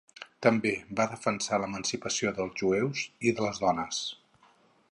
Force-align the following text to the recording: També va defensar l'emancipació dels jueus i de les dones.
També 0.43 0.69
va 0.99 1.05
defensar 1.11 1.59
l'emancipació 1.63 2.33
dels 2.39 2.57
jueus 2.63 3.05
i 3.29 3.35
de 3.41 3.47
les 3.49 3.61
dones. 3.67 4.01